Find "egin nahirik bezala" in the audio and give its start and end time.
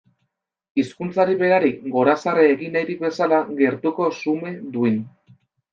2.55-3.45